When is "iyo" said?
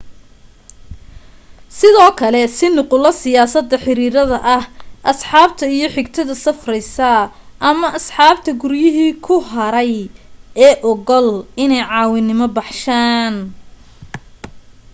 5.75-5.87